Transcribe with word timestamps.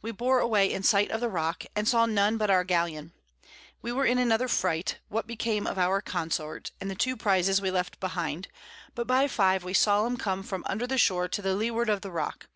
We 0.00 0.10
bore 0.10 0.38
away 0.40 0.72
in 0.72 0.82
sight 0.82 1.10
of 1.10 1.20
the 1.20 1.28
Rock, 1.28 1.66
and 1.76 1.86
saw 1.86 2.06
none 2.06 2.38
but 2.38 2.48
our 2.48 2.64
Galleon; 2.64 3.12
we 3.82 3.92
were 3.92 4.06
in 4.06 4.16
another 4.16 4.48
Fright 4.48 4.96
what 5.10 5.26
became 5.26 5.66
of 5.66 5.76
our 5.76 6.00
Consort, 6.00 6.70
and 6.80 6.90
the 6.90 6.94
2 6.94 7.14
Prizes 7.14 7.60
we 7.60 7.70
left 7.70 8.00
behind; 8.00 8.48
but 8.94 9.06
by 9.06 9.28
5 9.28 9.64
we 9.64 9.74
saw 9.74 10.06
'em 10.06 10.16
come 10.16 10.42
from 10.42 10.64
under 10.66 10.86
the 10.86 10.96
Shore 10.96 11.28
to 11.28 11.42
the 11.42 11.54
Leeward 11.54 11.90
of 11.90 12.00
the 12.00 12.10
Rock. 12.10 12.46